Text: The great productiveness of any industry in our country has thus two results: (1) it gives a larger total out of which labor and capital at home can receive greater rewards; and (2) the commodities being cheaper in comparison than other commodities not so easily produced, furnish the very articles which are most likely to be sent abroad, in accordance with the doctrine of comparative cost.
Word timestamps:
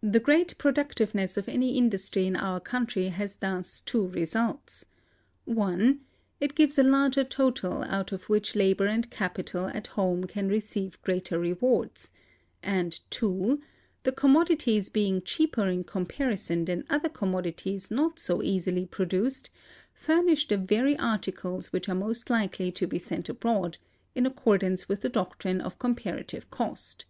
The 0.00 0.20
great 0.22 0.56
productiveness 0.56 1.36
of 1.36 1.48
any 1.48 1.76
industry 1.76 2.24
in 2.28 2.36
our 2.36 2.60
country 2.60 3.08
has 3.08 3.34
thus 3.34 3.80
two 3.80 4.06
results: 4.06 4.84
(1) 5.46 5.98
it 6.38 6.54
gives 6.54 6.78
a 6.78 6.84
larger 6.84 7.24
total 7.24 7.82
out 7.82 8.12
of 8.12 8.28
which 8.28 8.54
labor 8.54 8.86
and 8.86 9.10
capital 9.10 9.66
at 9.66 9.88
home 9.88 10.28
can 10.28 10.46
receive 10.48 11.02
greater 11.02 11.40
rewards; 11.40 12.12
and 12.62 13.00
(2) 13.10 13.60
the 14.04 14.12
commodities 14.12 14.88
being 14.88 15.20
cheaper 15.22 15.66
in 15.66 15.82
comparison 15.82 16.66
than 16.66 16.84
other 16.88 17.08
commodities 17.08 17.90
not 17.90 18.20
so 18.20 18.44
easily 18.44 18.86
produced, 18.86 19.50
furnish 19.92 20.46
the 20.46 20.56
very 20.56 20.96
articles 21.00 21.72
which 21.72 21.88
are 21.88 21.96
most 21.96 22.30
likely 22.30 22.70
to 22.70 22.86
be 22.86 22.98
sent 23.00 23.28
abroad, 23.28 23.78
in 24.14 24.24
accordance 24.24 24.88
with 24.88 25.00
the 25.00 25.08
doctrine 25.08 25.60
of 25.60 25.80
comparative 25.80 26.48
cost. 26.48 27.06